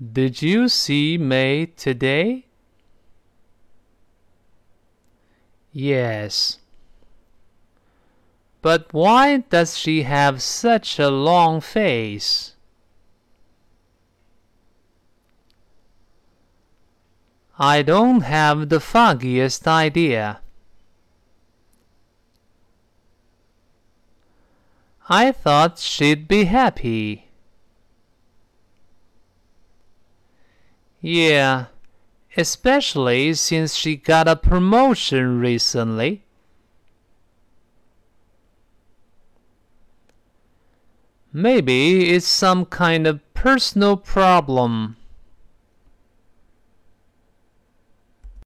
[0.00, 2.46] Did you see May today?
[5.72, 6.58] Yes.
[8.60, 12.54] But why does she have such a long face?
[17.58, 20.40] I don't have the foggiest idea.
[25.08, 27.23] I thought she'd be happy.
[31.06, 31.66] Yeah,
[32.34, 36.24] especially since she got a promotion recently.
[41.30, 44.96] Maybe it's some kind of personal problem.